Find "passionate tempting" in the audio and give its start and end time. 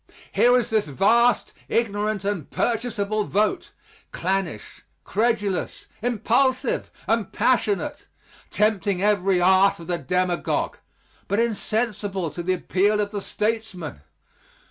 7.31-9.03